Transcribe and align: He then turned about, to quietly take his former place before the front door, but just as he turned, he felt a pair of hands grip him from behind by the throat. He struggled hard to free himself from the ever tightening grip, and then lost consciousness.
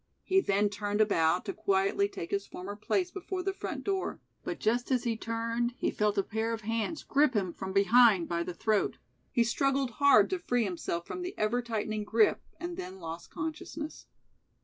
He 0.23 0.41
then 0.41 0.69
turned 0.71 0.99
about, 0.99 1.45
to 1.45 1.53
quietly 1.53 2.07
take 2.09 2.31
his 2.31 2.47
former 2.47 2.75
place 2.75 3.11
before 3.11 3.43
the 3.43 3.53
front 3.53 3.83
door, 3.83 4.19
but 4.43 4.59
just 4.59 4.89
as 4.89 5.03
he 5.03 5.15
turned, 5.15 5.75
he 5.77 5.91
felt 5.91 6.17
a 6.17 6.23
pair 6.23 6.53
of 6.53 6.61
hands 6.61 7.03
grip 7.03 7.35
him 7.35 7.53
from 7.53 7.71
behind 7.71 8.27
by 8.27 8.41
the 8.41 8.55
throat. 8.55 8.97
He 9.31 9.43
struggled 9.43 9.91
hard 10.01 10.31
to 10.31 10.39
free 10.39 10.63
himself 10.63 11.05
from 11.05 11.21
the 11.21 11.35
ever 11.37 11.61
tightening 11.61 12.03
grip, 12.03 12.41
and 12.59 12.77
then 12.77 12.99
lost 12.99 13.29
consciousness. 13.29 14.07